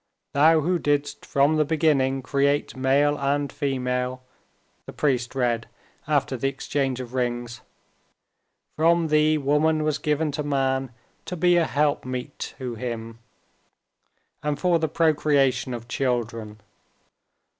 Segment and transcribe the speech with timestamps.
[0.33, 4.23] "Thou who didst from the beginning create male and female,"
[4.87, 5.67] the priest read
[6.07, 7.61] after the exchange of rings,
[8.75, 10.91] "from Thee woman was given to man
[11.25, 13.19] to be a helpmeet to him,
[14.41, 16.59] and for the procreation of children.